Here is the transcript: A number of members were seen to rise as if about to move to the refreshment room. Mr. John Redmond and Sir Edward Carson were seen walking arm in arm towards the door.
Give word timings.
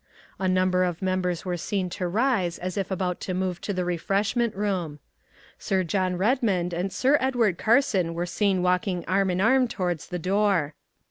A 0.39 0.47
number 0.47 0.83
of 0.83 1.03
members 1.03 1.45
were 1.45 1.57
seen 1.57 1.87
to 1.91 2.07
rise 2.07 2.57
as 2.57 2.75
if 2.75 2.89
about 2.89 3.19
to 3.21 3.35
move 3.35 3.61
to 3.61 3.71
the 3.71 3.85
refreshment 3.85 4.55
room. 4.55 4.97
Mr. 5.59 5.85
John 5.85 6.17
Redmond 6.17 6.73
and 6.73 6.91
Sir 6.91 7.19
Edward 7.19 7.59
Carson 7.59 8.15
were 8.15 8.25
seen 8.25 8.63
walking 8.63 9.05
arm 9.05 9.29
in 9.29 9.39
arm 9.39 9.67
towards 9.67 10.07
the 10.07 10.17
door. 10.17 10.73